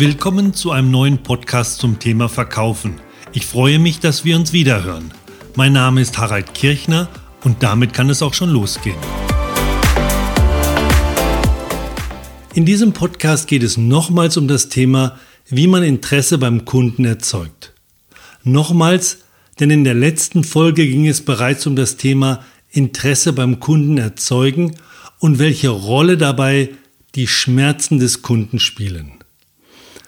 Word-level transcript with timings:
Willkommen 0.00 0.54
zu 0.54 0.70
einem 0.70 0.92
neuen 0.92 1.24
Podcast 1.24 1.80
zum 1.80 1.98
Thema 1.98 2.28
Verkaufen. 2.28 3.00
Ich 3.32 3.46
freue 3.46 3.80
mich, 3.80 3.98
dass 3.98 4.24
wir 4.24 4.36
uns 4.36 4.52
wiederhören. 4.52 5.10
Mein 5.56 5.72
Name 5.72 6.00
ist 6.00 6.18
Harald 6.18 6.54
Kirchner 6.54 7.08
und 7.42 7.64
damit 7.64 7.94
kann 7.94 8.08
es 8.08 8.22
auch 8.22 8.32
schon 8.32 8.50
losgehen. 8.50 8.94
In 12.54 12.64
diesem 12.64 12.92
Podcast 12.92 13.48
geht 13.48 13.64
es 13.64 13.76
nochmals 13.76 14.36
um 14.36 14.46
das 14.46 14.68
Thema, 14.68 15.18
wie 15.48 15.66
man 15.66 15.82
Interesse 15.82 16.38
beim 16.38 16.64
Kunden 16.64 17.04
erzeugt. 17.04 17.74
Nochmals, 18.44 19.24
denn 19.58 19.70
in 19.70 19.82
der 19.82 19.94
letzten 19.94 20.44
Folge 20.44 20.86
ging 20.86 21.08
es 21.08 21.24
bereits 21.24 21.66
um 21.66 21.74
das 21.74 21.96
Thema 21.96 22.44
Interesse 22.70 23.32
beim 23.32 23.58
Kunden 23.58 23.98
erzeugen 23.98 24.76
und 25.18 25.40
welche 25.40 25.70
Rolle 25.70 26.16
dabei 26.16 26.68
die 27.16 27.26
Schmerzen 27.26 27.98
des 27.98 28.22
Kunden 28.22 28.60
spielen. 28.60 29.17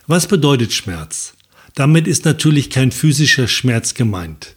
Was 0.06 0.26
bedeutet 0.26 0.72
Schmerz? 0.72 1.34
Damit 1.74 2.06
ist 2.08 2.24
natürlich 2.24 2.70
kein 2.70 2.92
physischer 2.92 3.48
Schmerz 3.48 3.94
gemeint. 3.94 4.56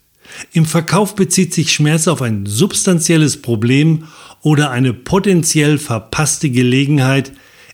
Im 0.51 0.65
Verkauf 0.65 1.15
bezieht 1.15 1.53
sich 1.53 1.71
Schmerz 1.71 2.07
auf 2.07 2.21
ein 2.21 2.45
substanzielles 2.45 3.41
Problem 3.41 4.07
oder 4.41 4.71
eine 4.71 4.93
potenziell 4.93 5.77
verpasste 5.77 6.49
Gelegenheit, 6.49 7.31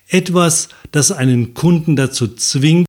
etwas, 0.10 0.70
das 0.92 1.12
einen 1.12 1.54
Kunden 1.54 1.96
dazu 1.96 2.28
zwingt, 2.28 2.86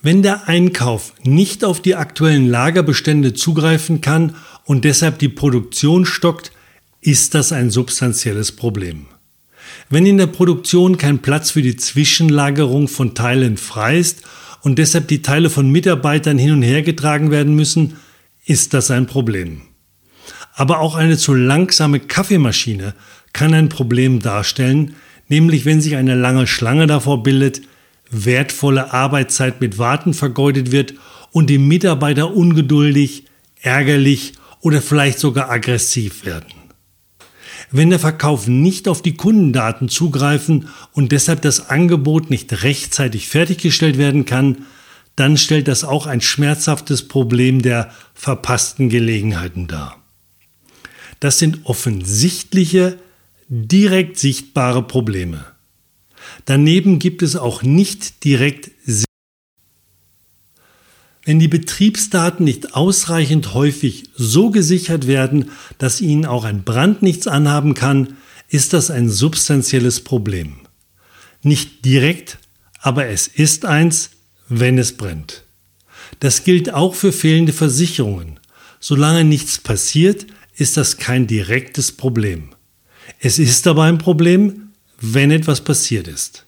wenn 0.00 0.22
der 0.22 0.48
Einkauf 0.48 1.12
nicht 1.24 1.64
auf 1.64 1.82
die 1.82 1.96
aktuellen 1.96 2.48
Lagerbestände 2.48 3.34
zugreifen 3.34 4.00
kann 4.00 4.36
und 4.64 4.84
deshalb 4.84 5.18
die 5.18 5.28
Produktion 5.28 6.06
stockt, 6.06 6.52
ist 7.00 7.34
das 7.34 7.52
ein 7.52 7.70
substanzielles 7.70 8.52
Problem. 8.52 9.06
Wenn 9.90 10.06
in 10.06 10.18
der 10.18 10.26
Produktion 10.26 10.96
kein 10.96 11.20
Platz 11.20 11.50
für 11.50 11.62
die 11.62 11.76
Zwischenlagerung 11.76 12.88
von 12.88 13.14
Teilen 13.14 13.56
frei 13.56 13.98
ist 13.98 14.22
und 14.62 14.78
deshalb 14.78 15.08
die 15.08 15.22
Teile 15.22 15.50
von 15.50 15.70
Mitarbeitern 15.70 16.38
hin 16.38 16.52
und 16.52 16.62
her 16.62 16.82
getragen 16.82 17.30
werden 17.30 17.54
müssen, 17.54 17.96
ist 18.44 18.74
das 18.74 18.90
ein 18.90 19.06
Problem. 19.06 19.62
Aber 20.54 20.80
auch 20.80 20.96
eine 20.96 21.16
zu 21.16 21.34
langsame 21.34 22.00
Kaffeemaschine 22.00 22.94
kann 23.32 23.54
ein 23.54 23.68
Problem 23.68 24.20
darstellen, 24.20 24.96
nämlich 25.28 25.64
wenn 25.64 25.80
sich 25.80 25.96
eine 25.96 26.14
lange 26.14 26.46
Schlange 26.46 26.86
davor 26.86 27.22
bildet, 27.22 27.62
wertvolle 28.10 28.92
Arbeitszeit 28.92 29.60
mit 29.60 29.78
Warten 29.78 30.14
vergeudet 30.14 30.72
wird 30.72 30.94
und 31.30 31.50
die 31.50 31.58
Mitarbeiter 31.58 32.34
ungeduldig, 32.34 33.24
ärgerlich 33.60 34.32
oder 34.60 34.82
vielleicht 34.82 35.18
sogar 35.18 35.50
aggressiv 35.50 36.24
werden. 36.24 36.57
Wenn 37.70 37.90
der 37.90 37.98
Verkauf 37.98 38.46
nicht 38.46 38.88
auf 38.88 39.02
die 39.02 39.16
Kundendaten 39.16 39.88
zugreifen 39.88 40.68
und 40.92 41.12
deshalb 41.12 41.42
das 41.42 41.70
Angebot 41.70 42.30
nicht 42.30 42.62
rechtzeitig 42.62 43.28
fertiggestellt 43.28 43.98
werden 43.98 44.24
kann, 44.24 44.66
dann 45.16 45.36
stellt 45.36 45.66
das 45.66 45.82
auch 45.82 46.06
ein 46.06 46.20
schmerzhaftes 46.20 47.08
Problem 47.08 47.60
der 47.60 47.90
verpassten 48.14 48.88
Gelegenheiten 48.88 49.66
dar. 49.66 49.96
Das 51.20 51.38
sind 51.38 51.60
offensichtliche, 51.64 52.98
direkt 53.48 54.18
sichtbare 54.18 54.82
Probleme. 54.82 55.44
Daneben 56.44 56.98
gibt 56.98 57.22
es 57.22 57.34
auch 57.34 57.62
nicht 57.62 58.24
direkt 58.24 58.70
wenn 61.28 61.38
die 61.38 61.48
Betriebsdaten 61.48 62.42
nicht 62.42 62.74
ausreichend 62.74 63.52
häufig 63.52 64.04
so 64.16 64.48
gesichert 64.48 65.06
werden, 65.06 65.50
dass 65.76 66.00
ihnen 66.00 66.24
auch 66.24 66.44
ein 66.44 66.64
Brand 66.64 67.02
nichts 67.02 67.26
anhaben 67.26 67.74
kann, 67.74 68.16
ist 68.48 68.72
das 68.72 68.90
ein 68.90 69.10
substanzielles 69.10 70.00
Problem. 70.00 70.60
Nicht 71.42 71.84
direkt, 71.84 72.38
aber 72.80 73.08
es 73.08 73.26
ist 73.28 73.66
eins, 73.66 74.08
wenn 74.48 74.78
es 74.78 74.96
brennt. 74.96 75.42
Das 76.20 76.44
gilt 76.44 76.72
auch 76.72 76.94
für 76.94 77.12
fehlende 77.12 77.52
Versicherungen. 77.52 78.40
Solange 78.80 79.24
nichts 79.24 79.58
passiert, 79.58 80.26
ist 80.56 80.78
das 80.78 80.96
kein 80.96 81.26
direktes 81.26 81.92
Problem. 81.92 82.54
Es 83.20 83.38
ist 83.38 83.66
aber 83.66 83.82
ein 83.82 83.98
Problem, 83.98 84.70
wenn 84.98 85.30
etwas 85.30 85.60
passiert 85.60 86.08
ist. 86.08 86.46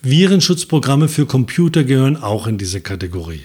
Virenschutzprogramme 0.00 1.06
für 1.06 1.26
Computer 1.26 1.84
gehören 1.84 2.16
auch 2.16 2.48
in 2.48 2.58
diese 2.58 2.80
Kategorie. 2.80 3.44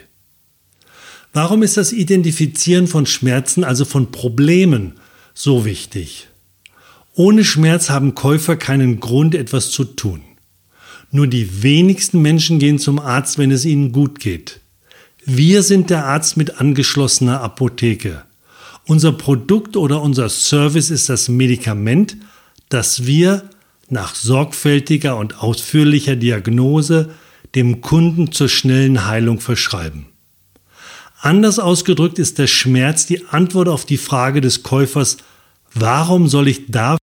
Warum 1.34 1.64
ist 1.64 1.78
das 1.78 1.94
Identifizieren 1.94 2.88
von 2.88 3.06
Schmerzen, 3.06 3.64
also 3.64 3.86
von 3.86 4.12
Problemen, 4.12 4.94
so 5.34 5.66
wichtig? 5.66 6.28
Ohne 7.14 7.44
Schmerz 7.44 7.90
haben 7.90 8.16
Käufer 8.16 8.56
keinen 8.56 9.00
Grund, 9.00 9.36
etwas 9.36 9.72
zu 9.72 9.84
tun. 9.84 10.22
Nur 11.12 11.28
die 11.28 11.64
wenigsten 11.64 12.22
Menschen 12.22 12.60
gehen 12.60 12.80
zum 12.80 13.00
Arzt, 13.00 13.38
wenn 13.38 13.52
es 13.52 13.66
ihnen 13.66 13.92
gut 13.92 14.20
geht. 14.20 14.62
Wir 15.26 15.64
sind 15.64 15.90
der 15.90 16.06
Arzt 16.06 16.38
mit 16.38 16.60
angeschlossener 16.60 17.42
Apotheke. 17.42 18.24
Unser 18.86 19.12
Produkt 19.12 19.76
oder 19.76 20.02
unser 20.02 20.30
Service 20.30 20.90
ist 20.90 21.10
das 21.10 21.28
Medikament, 21.28 22.18
das 22.70 23.06
wir 23.06 23.50
nach 23.90 24.16
sorgfältiger 24.16 25.18
und 25.18 25.42
ausführlicher 25.42 26.16
Diagnose 26.16 27.10
dem 27.56 27.82
Kunden 27.82 28.32
zur 28.32 28.50
schnellen 28.50 29.06
Heilung 29.06 29.40
verschreiben. 29.40 30.08
Anders 31.20 31.60
ausgedrückt 31.60 32.20
ist 32.20 32.38
der 32.38 32.48
Schmerz 32.48 33.06
die 33.06 33.26
Antwort 33.28 33.68
auf 33.68 33.86
die 33.86 33.98
Frage 33.98 34.40
des 34.40 34.64
Käufers, 34.64 35.18
warum 35.74 36.28
soll 36.28 36.48
ich 36.48 36.70
da? 36.70 36.98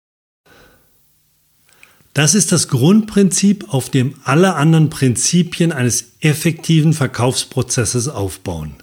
Das 2.15 2.35
ist 2.35 2.53
das 2.53 2.69
Grundprinzip, 2.69 3.73
auf 3.73 3.89
dem 3.89 4.15
alle 4.25 4.55
anderen 4.55 4.91
Prinzipien 4.91 5.73
eines 5.73 6.13
effektiven 6.21 6.93
Verkaufsprozesses 6.93 8.09
aufbauen. 8.09 8.75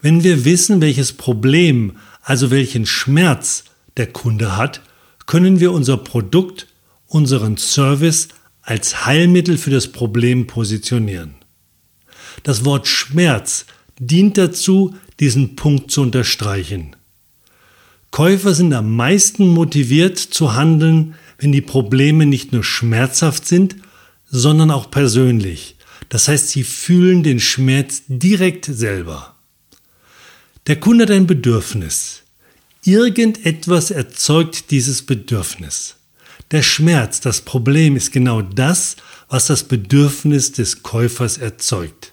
Wenn 0.00 0.22
wir 0.22 0.46
wissen, 0.46 0.80
welches 0.80 1.12
Problem, 1.12 1.96
also 2.22 2.50
welchen 2.50 2.86
Schmerz 2.86 3.64
der 3.98 4.06
Kunde 4.06 4.56
hat, 4.56 4.80
können 5.26 5.60
wir 5.60 5.72
unser 5.72 5.98
Produkt, 5.98 6.68
unseren 7.06 7.58
Service 7.58 8.28
als 8.62 9.04
Heilmittel 9.04 9.58
für 9.58 9.70
das 9.70 9.88
Problem 9.92 10.46
positionieren. 10.46 11.34
Das 12.44 12.64
Wort 12.64 12.86
Schmerz 12.86 13.66
dient 13.98 14.38
dazu, 14.38 14.94
diesen 15.20 15.56
Punkt 15.56 15.90
zu 15.90 16.02
unterstreichen. 16.02 16.96
Käufer 18.10 18.54
sind 18.54 18.72
am 18.72 18.96
meisten 18.96 19.48
motiviert 19.48 20.18
zu 20.18 20.54
handeln, 20.54 21.14
wenn 21.38 21.52
die 21.52 21.60
Probleme 21.60 22.26
nicht 22.26 22.52
nur 22.52 22.64
schmerzhaft 22.64 23.46
sind, 23.46 23.76
sondern 24.30 24.70
auch 24.70 24.90
persönlich. 24.90 25.76
Das 26.08 26.28
heißt, 26.28 26.48
sie 26.48 26.64
fühlen 26.64 27.22
den 27.22 27.40
Schmerz 27.40 28.02
direkt 28.08 28.64
selber. 28.64 29.34
Der 30.66 30.76
Kunde 30.76 31.04
hat 31.04 31.10
ein 31.10 31.26
Bedürfnis. 31.26 32.22
Irgendetwas 32.84 33.90
erzeugt 33.90 34.70
dieses 34.70 35.02
Bedürfnis. 35.02 35.96
Der 36.50 36.62
Schmerz, 36.62 37.20
das 37.20 37.42
Problem 37.42 37.96
ist 37.96 38.12
genau 38.12 38.40
das, 38.40 38.96
was 39.28 39.46
das 39.46 39.64
Bedürfnis 39.64 40.52
des 40.52 40.82
Käufers 40.82 41.36
erzeugt. 41.36 42.12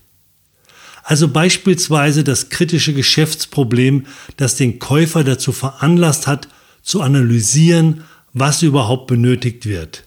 Also 1.07 1.27
beispielsweise 1.27 2.23
das 2.23 2.49
kritische 2.49 2.91
Geschäftsproblem, 2.91 4.07
das 4.37 4.55
den 4.55 4.79
Käufer 4.79 5.23
dazu 5.23 5.51
veranlasst 5.51 6.25
hat, 6.25 6.47
zu 6.81 7.03
analysieren, 7.03 8.05
was 8.33 8.63
überhaupt 8.63 9.05
benötigt 9.05 9.67
wird. 9.67 10.03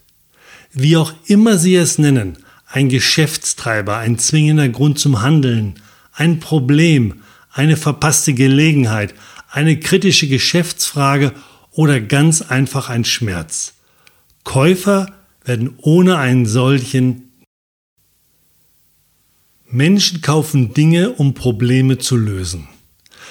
Wie 0.73 0.97
auch 0.97 1.13
immer 1.27 1.57
Sie 1.57 1.77
es 1.77 1.99
nennen, 1.99 2.39
ein 2.67 2.89
Geschäftstreiber, 2.89 3.97
ein 3.97 4.19
zwingender 4.19 4.69
Grund 4.69 4.99
zum 4.99 5.23
Handeln, 5.23 5.75
ein 6.13 6.41
Problem, 6.41 7.23
eine 7.53 7.77
verpasste 7.77 8.35
Gelegenheit, 8.35 9.15
eine 9.53 9.79
kritische 9.79 10.27
Geschäftsfrage 10.27 11.33
oder 11.71 12.01
ganz 12.01 12.43
einfach 12.43 12.89
ein 12.89 13.05
Schmerz. 13.05 13.75
Käufer 14.43 15.07
werden 15.45 15.75
ohne 15.77 16.19
einen 16.19 16.45
solchen 16.45 17.28
Menschen 19.71 20.23
kaufen 20.23 20.73
Dinge, 20.73 21.11
um 21.11 21.35
Probleme 21.35 21.99
zu 21.99 22.17
lösen. 22.17 22.69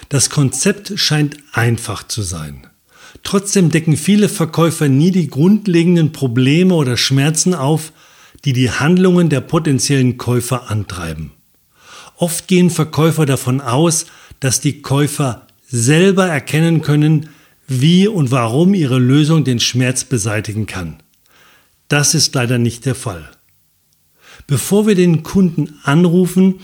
Das 0.09 0.29
Konzept 0.29 0.93
scheint 0.95 1.37
einfach 1.51 2.07
zu 2.07 2.21
sein. 2.21 2.67
Trotzdem 3.23 3.71
decken 3.71 3.97
viele 3.97 4.29
Verkäufer 4.29 4.87
nie 4.87 5.11
die 5.11 5.29
grundlegenden 5.29 6.11
Probleme 6.11 6.75
oder 6.75 6.95
Schmerzen 6.95 7.55
auf, 7.55 7.91
die 8.45 8.53
die 8.53 8.69
Handlungen 8.69 9.29
der 9.29 9.41
potenziellen 9.41 10.17
Käufer 10.17 10.69
antreiben. 10.69 11.31
Oft 12.15 12.47
gehen 12.47 12.69
Verkäufer 12.69 13.25
davon 13.25 13.59
aus, 13.59 14.05
dass 14.39 14.61
die 14.61 14.81
Käufer 14.81 15.47
selber 15.67 16.27
erkennen 16.27 16.81
können, 16.81 17.29
wie 17.67 18.07
und 18.07 18.31
warum 18.31 18.73
ihre 18.75 18.99
Lösung 18.99 19.43
den 19.43 19.59
Schmerz 19.59 20.03
beseitigen 20.03 20.67
kann. 20.67 20.97
Das 21.87 22.13
ist 22.13 22.35
leider 22.35 22.57
nicht 22.59 22.85
der 22.85 22.95
Fall. 22.95 23.29
Bevor 24.47 24.87
wir 24.87 24.95
den 24.95 25.23
Kunden 25.23 25.77
anrufen, 25.83 26.61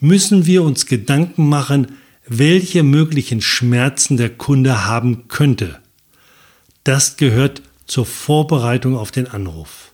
müssen 0.00 0.46
wir 0.46 0.62
uns 0.62 0.86
Gedanken 0.86 1.48
machen, 1.48 1.88
welche 2.26 2.82
möglichen 2.82 3.42
Schmerzen 3.42 4.16
der 4.16 4.30
Kunde 4.30 4.86
haben 4.86 5.28
könnte. 5.28 5.78
Das 6.82 7.18
gehört 7.18 7.60
zur 7.86 8.06
Vorbereitung 8.06 8.96
auf 8.96 9.10
den 9.10 9.26
Anruf. 9.26 9.92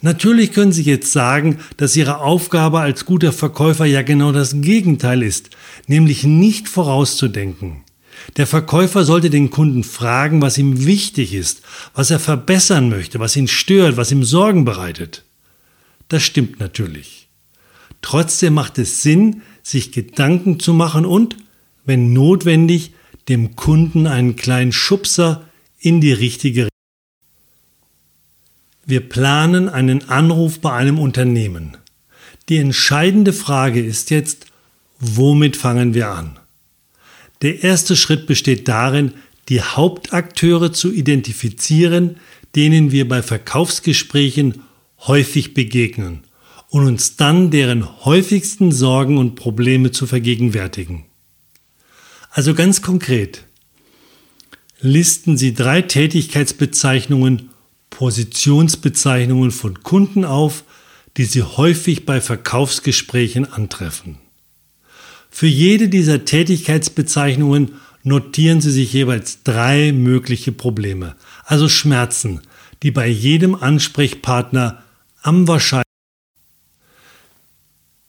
Natürlich 0.00 0.52
können 0.52 0.72
Sie 0.72 0.82
jetzt 0.82 1.12
sagen, 1.12 1.58
dass 1.76 1.96
Ihre 1.96 2.18
Aufgabe 2.18 2.80
als 2.80 3.04
guter 3.04 3.32
Verkäufer 3.32 3.84
ja 3.84 4.02
genau 4.02 4.32
das 4.32 4.60
Gegenteil 4.60 5.22
ist, 5.22 5.50
nämlich 5.86 6.24
nicht 6.24 6.68
vorauszudenken. 6.68 7.82
Der 8.36 8.46
Verkäufer 8.46 9.04
sollte 9.04 9.28
den 9.28 9.50
Kunden 9.50 9.82
fragen, 9.82 10.40
was 10.40 10.56
ihm 10.56 10.86
wichtig 10.86 11.34
ist, 11.34 11.62
was 11.94 12.10
er 12.10 12.20
verbessern 12.20 12.88
möchte, 12.88 13.18
was 13.18 13.34
ihn 13.34 13.48
stört, 13.48 13.96
was 13.96 14.12
ihm 14.12 14.22
Sorgen 14.22 14.64
bereitet. 14.64 15.24
Das 16.14 16.22
stimmt 16.22 16.60
natürlich. 16.60 17.26
Trotzdem 18.00 18.54
macht 18.54 18.78
es 18.78 19.02
Sinn, 19.02 19.42
sich 19.64 19.90
Gedanken 19.90 20.60
zu 20.60 20.72
machen 20.72 21.06
und, 21.06 21.36
wenn 21.84 22.12
notwendig, 22.12 22.92
dem 23.28 23.56
Kunden 23.56 24.06
einen 24.06 24.36
kleinen 24.36 24.70
Schubser 24.70 25.44
in 25.80 26.00
die 26.00 26.12
richtige 26.12 26.66
Richtung. 26.66 26.78
Wir 28.86 29.00
planen 29.00 29.68
einen 29.68 30.08
Anruf 30.08 30.60
bei 30.60 30.72
einem 30.72 31.00
Unternehmen. 31.00 31.78
Die 32.48 32.58
entscheidende 32.58 33.32
Frage 33.32 33.84
ist 33.84 34.10
jetzt, 34.10 34.46
womit 35.00 35.56
fangen 35.56 35.94
wir 35.94 36.10
an? 36.10 36.38
Der 37.42 37.64
erste 37.64 37.96
Schritt 37.96 38.28
besteht 38.28 38.68
darin, 38.68 39.14
die 39.48 39.62
Hauptakteure 39.62 40.72
zu 40.72 40.92
identifizieren, 40.92 42.18
denen 42.54 42.92
wir 42.92 43.08
bei 43.08 43.20
Verkaufsgesprächen 43.20 44.62
häufig 45.06 45.54
begegnen 45.54 46.24
und 46.68 46.86
uns 46.86 47.16
dann 47.16 47.50
deren 47.50 48.04
häufigsten 48.04 48.72
Sorgen 48.72 49.18
und 49.18 49.36
Probleme 49.36 49.90
zu 49.92 50.06
vergegenwärtigen. 50.06 51.04
Also 52.30 52.54
ganz 52.54 52.82
konkret, 52.82 53.44
listen 54.80 55.36
Sie 55.36 55.54
drei 55.54 55.82
Tätigkeitsbezeichnungen, 55.82 57.50
Positionsbezeichnungen 57.90 59.52
von 59.52 59.82
Kunden 59.82 60.24
auf, 60.24 60.64
die 61.16 61.24
Sie 61.24 61.42
häufig 61.42 62.06
bei 62.06 62.20
Verkaufsgesprächen 62.20 63.52
antreffen. 63.52 64.18
Für 65.30 65.46
jede 65.46 65.88
dieser 65.88 66.24
Tätigkeitsbezeichnungen 66.24 67.72
notieren 68.02 68.60
Sie 68.60 68.70
sich 68.70 68.92
jeweils 68.92 69.42
drei 69.44 69.92
mögliche 69.92 70.52
Probleme, 70.52 71.16
also 71.44 71.68
Schmerzen, 71.68 72.40
die 72.82 72.90
bei 72.90 73.06
jedem 73.06 73.54
Ansprechpartner 73.54 74.83
am 75.24 75.48
wahrscheinlichsten 75.48 75.84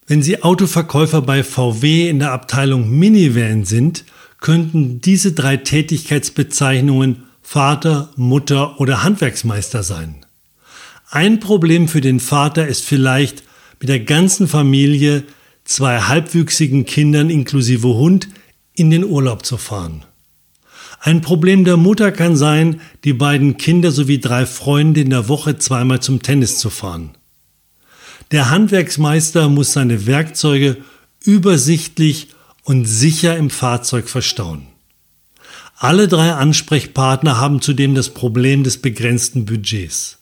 wenn 0.08 0.22
Sie 0.22 0.44
Autoverkäufer 0.44 1.24
bei 1.24 1.44
VW 1.44 2.10
in 2.10 2.20
der 2.20 2.32
Abteilung 2.32 2.90
Minivan 2.90 3.66
sind, 3.66 4.06
könnten 4.40 5.02
diese 5.02 5.32
drei 5.32 5.58
Tätigkeitsbezeichnungen 5.58 7.24
Vater, 7.42 8.10
Mutter 8.16 8.80
oder 8.80 9.04
Handwerksmeister 9.04 9.82
sein. 9.82 10.24
Ein 11.10 11.40
Problem 11.40 11.88
für 11.88 12.02
den 12.02 12.20
Vater 12.20 12.68
ist 12.68 12.84
vielleicht 12.84 13.44
mit 13.80 13.90
der 13.90 14.00
ganzen 14.00 14.48
Familie 14.48 15.24
zwei 15.64 16.02
halbwüchsigen 16.02 16.86
Kindern 16.86 17.32
inklusive 17.32 17.88
Hund 17.88 18.28
in 18.76 18.92
den 18.92 19.04
Urlaub 19.04 19.44
zu 19.44 19.58
fahren. 19.58 20.06
Ein 21.06 21.22
Problem 21.22 21.66
der 21.66 21.78
Mutter 21.78 22.12
kann 22.12 22.36
sein, 22.36 22.82
die 23.04 23.14
beiden 23.14 23.58
Kinder 23.58 23.92
sowie 23.92 24.20
drei 24.20 24.48
Freunde 24.48 25.02
in 25.02 25.12
der 25.12 25.28
Woche 25.28 25.60
zweimal 25.60 26.00
zum 26.00 26.24
Tennis 26.24 26.58
zu 26.58 26.72
fahren. 26.72 27.12
Der 28.32 28.50
Handwerksmeister 28.50 29.48
muss 29.48 29.72
seine 29.72 30.08
Werkzeuge 30.08 30.78
übersichtlich 31.24 32.30
und 32.64 32.86
sicher 32.86 33.38
im 33.38 33.52
Fahrzeug 33.52 34.10
verstauen. 34.10 34.66
Alle 35.76 36.08
drei 36.08 36.32
Ansprechpartner 36.32 37.40
haben 37.40 37.62
zudem 37.62 37.94
das 37.94 38.10
Problem 38.10 38.64
des 38.64 38.80
begrenzten 38.80 39.46
Budgets. 39.46 40.18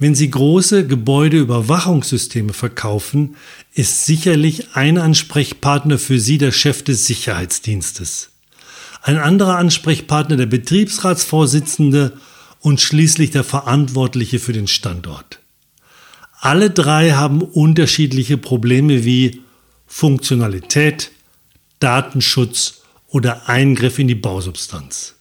Wenn 0.00 0.16
Sie 0.16 0.32
große 0.32 0.84
Gebäudeüberwachungssysteme 0.84 2.52
verkaufen, 2.52 3.36
ist 3.72 4.04
sicherlich 4.04 4.74
ein 4.74 4.98
Ansprechpartner 4.98 5.96
für 6.00 6.18
Sie 6.18 6.38
der 6.38 6.50
Chef 6.50 6.82
des 6.82 7.06
Sicherheitsdienstes. 7.06 8.32
Ein 9.06 9.18
anderer 9.18 9.56
Ansprechpartner 9.58 10.36
der 10.36 10.46
Betriebsratsvorsitzende 10.46 12.14
und 12.58 12.80
schließlich 12.80 13.30
der 13.30 13.44
Verantwortliche 13.44 14.40
für 14.40 14.52
den 14.52 14.66
Standort. 14.66 15.38
Alle 16.40 16.70
drei 16.70 17.12
haben 17.12 17.40
unterschiedliche 17.40 18.36
Probleme 18.36 19.04
wie 19.04 19.42
Funktionalität, 19.86 21.12
Datenschutz 21.78 22.82
oder 23.06 23.48
Eingriff 23.48 24.00
in 24.00 24.08
die 24.08 24.16
Bausubstanz. 24.16 25.14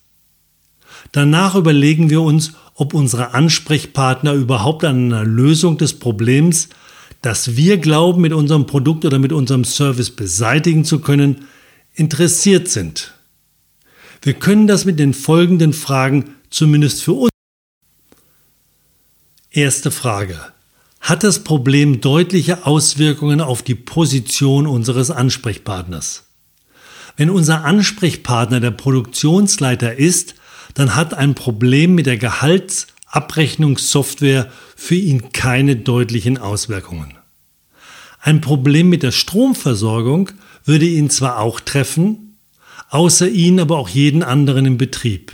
Danach 1.12 1.54
überlegen 1.54 2.10
wir 2.10 2.24
uns, 2.24 2.54
ob 2.74 2.96
unsere 2.96 3.36
Ansprechpartner 3.36 4.34
überhaupt 4.34 4.84
an 4.84 5.14
einer 5.14 5.26
Lösung 5.26 5.78
des 5.78 6.00
Problems, 6.00 6.70
das 7.22 7.56
wir 7.56 7.78
glauben 7.78 8.22
mit 8.22 8.34
unserem 8.34 8.66
Produkt 8.66 9.06
oder 9.06 9.20
mit 9.20 9.32
unserem 9.32 9.64
Service 9.64 10.10
beseitigen 10.10 10.86
zu 10.86 11.02
können, 11.02 11.46
interessiert 11.94 12.68
sind. 12.68 13.15
Wir 14.26 14.34
können 14.34 14.66
das 14.66 14.86
mit 14.86 15.00
den 15.00 15.14
folgenden 15.14 15.72
Fragen 15.72 16.32
zumindest 16.50 17.04
für 17.04 17.14
uns. 17.14 17.30
Erste 19.52 19.92
Frage. 19.92 20.40
Hat 21.00 21.24
das 21.24 21.44
Problem 21.44 22.02
deutliche 22.02 22.66
Auswirkungen 22.66 23.40
auf 23.40 23.62
die 23.62 23.76
Position 23.76 24.66
unseres 24.66 25.12
Ansprechpartners? 25.12 26.24
Wenn 27.16 27.30
unser 27.30 27.66
Ansprechpartner 27.66 28.60
der 28.60 28.72
Produktionsleiter 28.72 29.96
ist, 29.96 30.34
dann 30.74 30.96
hat 30.96 31.14
ein 31.14 31.36
Problem 31.36 31.94
mit 31.94 32.08
der 32.08 32.18
Gehaltsabrechnungssoftware 32.18 34.52
für 34.76 34.96
ihn 34.96 35.34
keine 35.34 35.76
deutlichen 35.76 36.40
Auswirkungen. 36.40 37.14
Ein 38.22 38.42
Problem 38.42 38.90
mit 38.90 39.04
der 39.04 39.12
Stromversorgung 39.12 40.32
würde 40.64 40.88
ihn 40.88 41.12
zwar 41.12 41.38
auch 41.38 41.60
treffen, 41.60 42.25
außer 42.96 43.28
ihn 43.28 43.60
aber 43.60 43.78
auch 43.78 43.90
jeden 43.90 44.24
anderen 44.24 44.66
im 44.66 44.78
Betrieb. 44.78 45.34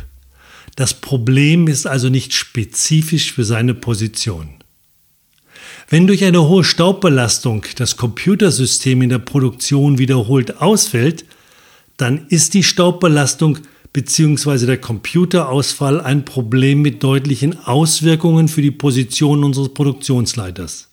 Das 0.75 0.95
Problem 0.95 1.67
ist 1.67 1.85
also 1.85 2.09
nicht 2.09 2.33
spezifisch 2.33 3.33
für 3.33 3.43
seine 3.43 3.75
Position. 3.75 4.49
Wenn 5.87 6.07
durch 6.07 6.23
eine 6.23 6.47
hohe 6.47 6.63
Staubbelastung 6.63 7.65
das 7.75 7.97
Computersystem 7.97 9.03
in 9.03 9.09
der 9.09 9.19
Produktion 9.19 9.99
wiederholt 9.99 10.59
ausfällt, 10.59 11.23
dann 11.97 12.25
ist 12.29 12.55
die 12.55 12.63
Staubbelastung 12.63 13.59
bzw. 13.93 14.65
der 14.65 14.79
Computerausfall 14.79 16.01
ein 16.01 16.25
Problem 16.25 16.81
mit 16.81 17.03
deutlichen 17.03 17.59
Auswirkungen 17.59 18.47
für 18.47 18.63
die 18.63 18.71
Position 18.71 19.43
unseres 19.43 19.69
Produktionsleiters. 19.69 20.87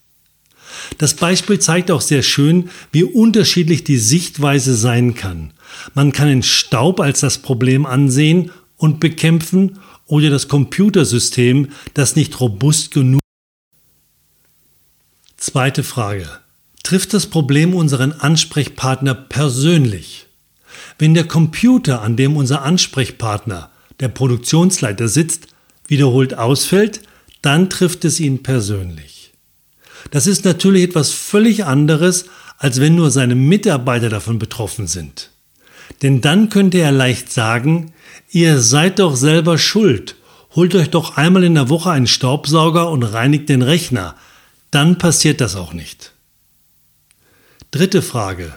Das 0.98 1.14
Beispiel 1.14 1.60
zeigt 1.60 1.90
auch 1.90 2.02
sehr 2.02 2.22
schön, 2.22 2.68
wie 2.92 3.04
unterschiedlich 3.04 3.84
die 3.84 3.96
Sichtweise 3.96 4.74
sein 4.74 5.14
kann. 5.14 5.52
Man 5.94 6.12
kann 6.12 6.28
den 6.28 6.42
Staub 6.42 7.00
als 7.00 7.20
das 7.20 7.38
Problem 7.38 7.86
ansehen 7.86 8.50
und 8.76 9.00
bekämpfen 9.00 9.78
oder 10.06 10.30
das 10.30 10.48
Computersystem, 10.48 11.68
das 11.94 12.16
nicht 12.16 12.40
robust 12.40 12.92
genug. 12.92 13.20
Zweite 15.36 15.82
Frage. 15.82 16.28
Trifft 16.82 17.12
das 17.12 17.26
Problem 17.26 17.74
unseren 17.74 18.12
Ansprechpartner 18.12 19.14
persönlich? 19.14 20.26
Wenn 20.98 21.14
der 21.14 21.24
Computer, 21.24 22.02
an 22.02 22.16
dem 22.16 22.36
unser 22.36 22.62
Ansprechpartner, 22.62 23.70
der 24.00 24.08
Produktionsleiter 24.08 25.08
sitzt, 25.08 25.48
wiederholt 25.86 26.34
ausfällt, 26.34 27.02
dann 27.42 27.70
trifft 27.70 28.04
es 28.04 28.20
ihn 28.20 28.42
persönlich. 28.42 29.32
Das 30.10 30.26
ist 30.26 30.44
natürlich 30.44 30.84
etwas 30.84 31.10
völlig 31.10 31.64
anderes, 31.64 32.26
als 32.56 32.80
wenn 32.80 32.94
nur 32.94 33.10
seine 33.10 33.34
Mitarbeiter 33.34 34.08
davon 34.08 34.38
betroffen 34.38 34.86
sind. 34.86 35.30
Denn 36.02 36.20
dann 36.20 36.48
könnte 36.48 36.78
er 36.78 36.92
leicht 36.92 37.32
sagen, 37.32 37.92
ihr 38.30 38.60
seid 38.60 38.98
doch 38.98 39.16
selber 39.16 39.58
schuld, 39.58 40.16
holt 40.54 40.74
euch 40.74 40.90
doch 40.90 41.16
einmal 41.16 41.44
in 41.44 41.54
der 41.54 41.68
Woche 41.68 41.90
einen 41.90 42.06
Staubsauger 42.06 42.90
und 42.90 43.02
reinigt 43.02 43.48
den 43.48 43.62
Rechner, 43.62 44.14
dann 44.70 44.98
passiert 44.98 45.40
das 45.40 45.56
auch 45.56 45.72
nicht. 45.72 46.12
Dritte 47.70 48.02
Frage. 48.02 48.54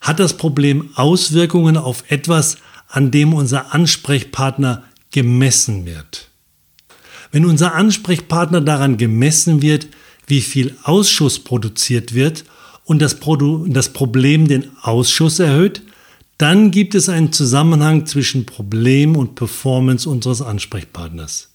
Hat 0.00 0.20
das 0.20 0.36
Problem 0.36 0.90
Auswirkungen 0.94 1.76
auf 1.76 2.04
etwas, 2.08 2.58
an 2.88 3.10
dem 3.10 3.32
unser 3.32 3.74
Ansprechpartner 3.74 4.82
gemessen 5.10 5.86
wird? 5.86 6.28
Wenn 7.32 7.46
unser 7.46 7.74
Ansprechpartner 7.74 8.60
daran 8.60 8.96
gemessen 8.96 9.62
wird, 9.62 9.88
wie 10.26 10.40
viel 10.40 10.76
Ausschuss 10.82 11.38
produziert 11.38 12.14
wird 12.14 12.44
und 12.84 13.00
das, 13.00 13.18
Produ 13.18 13.66
das 13.68 13.92
Problem 13.92 14.46
den 14.46 14.76
Ausschuss 14.82 15.38
erhöht, 15.38 15.82
dann 16.38 16.70
gibt 16.70 16.94
es 16.94 17.08
einen 17.08 17.32
Zusammenhang 17.32 18.06
zwischen 18.06 18.46
Problem 18.46 19.16
und 19.16 19.34
Performance 19.34 20.08
unseres 20.08 20.42
Ansprechpartners. 20.42 21.50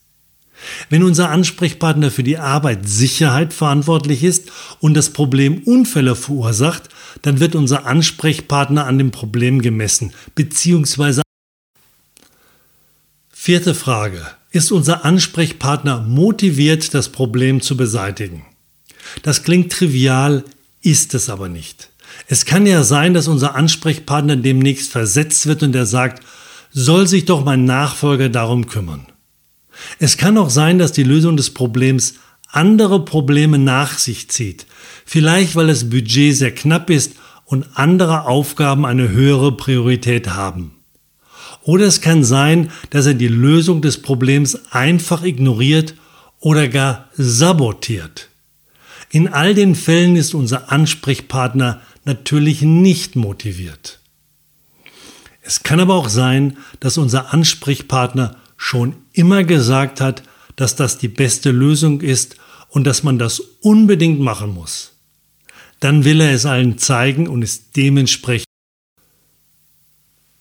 Wenn 0.90 1.04
unser 1.04 1.30
Ansprechpartner 1.30 2.12
für 2.12 2.24
die 2.24 2.38
Arbeitssicherheit 2.38 3.54
verantwortlich 3.54 4.24
ist 4.24 4.52
und 4.80 4.94
das 4.94 5.12
Problem 5.12 5.64
Unfälle 5.64 6.16
verursacht, 6.16 6.90
dann 7.22 7.40
wird 7.40 7.56
unser 7.56 7.86
Ansprechpartner 7.86 8.86
an 8.86 8.98
dem 8.98 9.12
Problem 9.12 9.62
gemessen, 9.62 10.14
beziehungsweise 10.36 11.22
Vierte 13.32 13.74
Frage. 13.74 14.28
ist 14.52 14.72
unser 14.72 15.06
Ansprechpartner 15.06 16.02
motiviert, 16.02 16.94
das 16.94 17.10
Problem 17.10 17.62
zu 17.62 17.78
beseitigen. 17.78 18.46
Das 19.24 19.44
klingt 19.44 19.72
trivial, 19.72 20.44
ist 20.82 21.14
es 21.14 21.30
aber 21.30 21.48
nicht. 21.48 21.90
Es 22.28 22.46
kann 22.46 22.66
ja 22.66 22.84
sein, 22.84 23.14
dass 23.14 23.28
unser 23.28 23.56
Ansprechpartner 23.56 24.36
demnächst 24.36 24.92
versetzt 24.92 25.48
wird 25.48 25.64
und 25.64 25.76
er 25.76 25.86
sagt, 25.86 26.24
soll 26.72 27.08
sich 27.08 27.26
doch 27.26 27.44
mein 27.44 27.66
Nachfolger 27.66 28.30
darum 28.30 28.68
kümmern. 28.68 29.08
Es 29.98 30.18
kann 30.18 30.38
auch 30.38 30.50
sein, 30.50 30.78
dass 30.78 30.92
die 30.92 31.04
Lösung 31.04 31.38
des 31.38 31.54
Problems 31.54 32.16
andere 32.52 33.06
Probleme 33.06 33.58
nach 33.58 33.98
sich 33.98 34.30
zieht, 34.30 34.66
vielleicht 35.06 35.56
weil 35.56 35.68
das 35.68 35.90
Budget 35.90 36.36
sehr 36.36 36.54
knapp 36.54 36.90
ist 36.90 37.14
und 37.46 37.66
andere 37.76 38.26
Aufgaben 38.26 38.86
eine 38.86 39.10
höhere 39.10 39.56
Priorität 39.56 40.30
haben. 40.30 40.76
Oder 41.64 41.86
es 41.86 42.02
kann 42.02 42.24
sein, 42.24 42.72
dass 42.90 43.06
er 43.06 43.14
die 43.14 43.28
Lösung 43.28 43.82
des 43.82 44.02
Problems 44.02 44.72
einfach 44.72 45.24
ignoriert 45.24 45.96
oder 46.40 46.68
gar 46.68 47.10
sabotiert. 47.14 48.30
In 49.12 49.28
all 49.28 49.56
den 49.56 49.76
Fällen 49.76 50.16
ist 50.16 50.34
unser 50.34 50.72
Ansprechpartner 50.72 51.82
natürlich 52.06 52.62
nicht 52.62 53.16
motiviert. 53.16 54.00
Es 55.42 55.64
kann 55.64 55.80
aber 55.80 55.96
auch 55.96 56.10
sein, 56.10 56.58
dass 56.80 56.98
unser 56.98 57.34
Ansprechpartner 57.34 58.38
schon 58.58 58.96
immer 59.14 59.44
gesagt 59.44 60.02
hat, 60.02 60.24
dass 60.56 60.76
das 60.76 60.98
die 60.98 61.08
beste 61.08 61.52
Lösung 61.52 62.02
ist 62.02 62.36
und 62.70 62.84
dass 62.84 63.04
man 63.04 63.18
das 63.18 63.40
unbedingt 63.40 64.20
machen 64.20 64.54
muss. 64.54 64.94
Dann 65.80 66.04
will 66.04 66.22
er 66.22 66.34
es 66.34 66.46
allen 66.46 66.78
zeigen 66.78 67.28
und 67.28 67.42
ist 67.42 67.76
dementsprechend. 67.78 68.46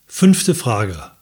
Fünfte 0.06 0.54
Frage. 0.54 1.12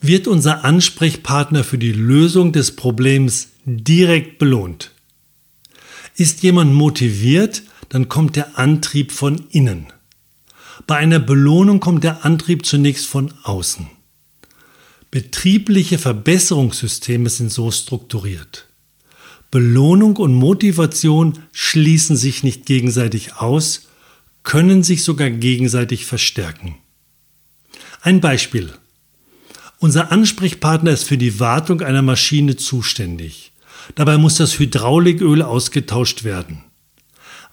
Wird 0.00 0.28
unser 0.28 0.64
Ansprechpartner 0.64 1.64
für 1.64 1.78
die 1.78 1.92
Lösung 1.92 2.52
des 2.52 2.76
Problems 2.76 3.48
direkt 3.64 4.38
belohnt? 4.38 4.92
Ist 6.16 6.42
jemand 6.42 6.72
motiviert, 6.72 7.62
dann 7.90 8.08
kommt 8.08 8.36
der 8.36 8.58
Antrieb 8.58 9.12
von 9.12 9.44
innen. 9.50 9.88
Bei 10.86 10.96
einer 10.96 11.18
Belohnung 11.18 11.80
kommt 11.80 12.04
der 12.04 12.24
Antrieb 12.24 12.64
zunächst 12.64 13.06
von 13.06 13.34
außen. 13.42 13.88
Betriebliche 15.10 15.98
Verbesserungssysteme 15.98 17.28
sind 17.28 17.52
so 17.52 17.70
strukturiert. 17.70 18.68
Belohnung 19.50 20.16
und 20.16 20.32
Motivation 20.32 21.40
schließen 21.52 22.16
sich 22.16 22.44
nicht 22.44 22.64
gegenseitig 22.64 23.34
aus, 23.34 23.88
können 24.44 24.84
sich 24.84 25.02
sogar 25.02 25.28
gegenseitig 25.28 26.06
verstärken. 26.06 26.76
Ein 28.02 28.20
Beispiel. 28.20 28.72
Unser 29.80 30.12
Ansprechpartner 30.12 30.92
ist 30.92 31.04
für 31.04 31.18
die 31.18 31.40
Wartung 31.40 31.80
einer 31.80 32.02
Maschine 32.02 32.56
zuständig. 32.56 33.52
Dabei 33.96 34.16
muss 34.16 34.36
das 34.36 34.58
Hydrauliköl 34.58 35.42
ausgetauscht 35.42 36.22
werden. 36.22 36.64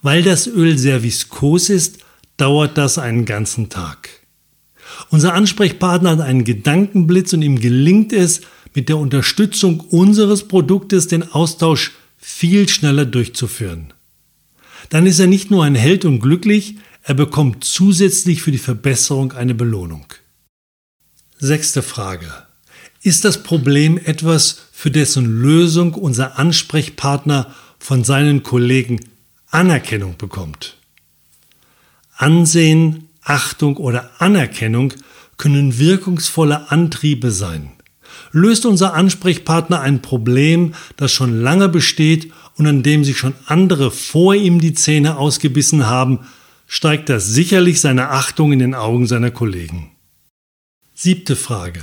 Weil 0.02 0.22
das 0.22 0.46
Öl 0.46 0.78
sehr 0.78 1.02
viskos 1.02 1.70
ist, 1.70 1.98
dauert 2.36 2.78
das 2.78 2.98
einen 2.98 3.24
ganzen 3.24 3.68
Tag. 3.68 4.08
Unser 5.10 5.34
Ansprechpartner 5.34 6.10
hat 6.10 6.20
einen 6.20 6.44
Gedankenblitz 6.44 7.32
und 7.32 7.42
ihm 7.42 7.60
gelingt 7.60 8.12
es, 8.12 8.40
mit 8.74 8.88
der 8.88 8.98
Unterstützung 8.98 9.80
unseres 9.80 10.46
Produktes 10.46 11.08
den 11.08 11.32
Austausch 11.32 11.92
viel 12.16 12.68
schneller 12.68 13.06
durchzuführen. 13.06 13.92
Dann 14.90 15.06
ist 15.06 15.18
er 15.18 15.26
nicht 15.26 15.50
nur 15.50 15.64
ein 15.64 15.74
Held 15.74 16.04
und 16.04 16.20
glücklich, 16.20 16.76
er 17.02 17.14
bekommt 17.14 17.64
zusätzlich 17.64 18.42
für 18.42 18.52
die 18.52 18.58
Verbesserung 18.58 19.32
eine 19.32 19.54
Belohnung. 19.54 20.06
Sechste 21.38 21.82
Frage. 21.82 22.30
Ist 23.02 23.24
das 23.24 23.42
Problem 23.42 23.98
etwas, 23.98 24.60
für 24.72 24.90
dessen 24.90 25.40
Lösung 25.40 25.94
unser 25.94 26.38
Ansprechpartner 26.38 27.54
von 27.78 28.04
seinen 28.04 28.42
Kollegen 28.42 29.00
Anerkennung 29.50 30.16
bekommt? 30.18 30.76
Ansehen, 32.16 33.08
Achtung 33.22 33.76
oder 33.76 34.10
Anerkennung 34.18 34.92
können 35.36 35.78
wirkungsvolle 35.78 36.70
Antriebe 36.70 37.30
sein. 37.30 37.72
Löst 38.32 38.66
unser 38.66 38.94
Ansprechpartner 38.94 39.80
ein 39.80 40.02
Problem, 40.02 40.74
das 40.96 41.12
schon 41.12 41.40
lange 41.40 41.68
besteht 41.68 42.32
und 42.56 42.66
an 42.66 42.82
dem 42.82 43.04
sich 43.04 43.16
schon 43.16 43.34
andere 43.46 43.90
vor 43.90 44.34
ihm 44.34 44.60
die 44.60 44.74
Zähne 44.74 45.16
ausgebissen 45.16 45.86
haben, 45.86 46.20
steigt 46.66 47.08
das 47.08 47.26
sicherlich 47.26 47.80
seine 47.80 48.10
Achtung 48.10 48.52
in 48.52 48.58
den 48.58 48.74
Augen 48.74 49.06
seiner 49.06 49.30
Kollegen. 49.30 49.92
Siebte 50.94 51.36
Frage. 51.36 51.82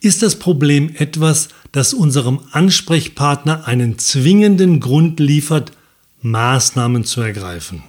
Ist 0.00 0.22
das 0.22 0.38
Problem 0.38 0.90
etwas, 0.94 1.48
das 1.72 1.94
unserem 1.94 2.40
Ansprechpartner 2.50 3.66
einen 3.66 3.98
zwingenden 3.98 4.80
Grund 4.80 5.20
liefert, 5.20 5.72
Maßnahmen 6.22 7.04
zu 7.04 7.20
ergreifen? 7.20 7.82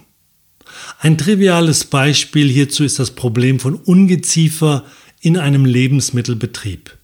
Ein 1.00 1.18
triviales 1.18 1.84
Beispiel 1.84 2.48
hierzu 2.48 2.84
ist 2.84 2.98
das 2.98 3.12
Problem 3.12 3.60
von 3.60 3.74
Ungeziefer 3.74 4.84
in 5.20 5.36
einem 5.36 5.64
Lebensmittelbetrieb 5.64 6.96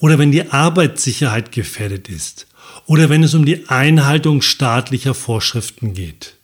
oder 0.00 0.18
wenn 0.18 0.32
die 0.32 0.50
Arbeitssicherheit 0.50 1.52
gefährdet 1.52 2.08
ist 2.08 2.46
oder 2.86 3.08
wenn 3.08 3.22
es 3.22 3.34
um 3.34 3.44
die 3.44 3.68
Einhaltung 3.68 4.42
staatlicher 4.42 5.14
Vorschriften 5.14 5.94
geht. 5.94 6.34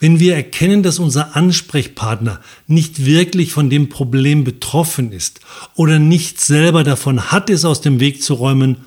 Wenn 0.00 0.18
wir 0.18 0.34
erkennen, 0.34 0.82
dass 0.82 0.98
unser 0.98 1.36
Ansprechpartner 1.36 2.40
nicht 2.66 3.04
wirklich 3.04 3.52
von 3.52 3.70
dem 3.70 3.88
Problem 3.88 4.44
betroffen 4.44 5.12
ist 5.12 5.40
oder 5.76 5.98
nicht 5.98 6.40
selber 6.40 6.84
davon 6.84 7.30
hat, 7.30 7.48
es 7.48 7.64
aus 7.64 7.80
dem 7.80 8.00
Weg 8.00 8.22
zu 8.22 8.34
räumen, 8.34 8.78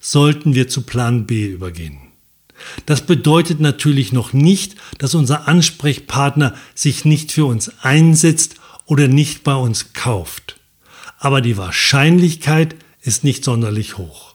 sollten 0.00 0.54
wir 0.54 0.68
zu 0.68 0.82
Plan 0.82 1.26
B 1.26 1.46
übergehen. 1.46 2.09
Das 2.86 3.02
bedeutet 3.02 3.60
natürlich 3.60 4.12
noch 4.12 4.32
nicht, 4.32 4.76
dass 4.98 5.14
unser 5.14 5.48
Ansprechpartner 5.48 6.54
sich 6.74 7.04
nicht 7.04 7.32
für 7.32 7.46
uns 7.46 7.72
einsetzt 7.82 8.56
oder 8.86 9.08
nicht 9.08 9.44
bei 9.44 9.54
uns 9.54 9.92
kauft. 9.92 10.60
Aber 11.18 11.40
die 11.40 11.56
Wahrscheinlichkeit, 11.56 12.74
ist 13.02 13.24
nicht 13.24 13.44
sonderlich 13.44 13.98
hoch. 13.98 14.34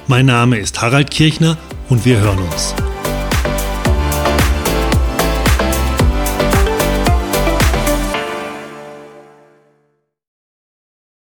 Mein 0.07 0.27
Name 0.27 0.59
ist 0.59 0.79
Harald 0.81 1.09
Kirchner 1.09 1.57
und 1.89 2.05
wir 2.05 2.19
hören 2.19 2.37
uns. 2.39 2.75